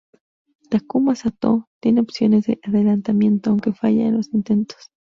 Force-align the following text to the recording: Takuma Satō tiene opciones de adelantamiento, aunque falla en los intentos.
Takuma 0.71 1.11
Satō 1.13 1.67
tiene 1.79 2.01
opciones 2.01 2.45
de 2.47 2.59
adelantamiento, 2.63 3.51
aunque 3.51 3.71
falla 3.71 4.07
en 4.07 4.17
los 4.17 4.33
intentos. 4.33 4.89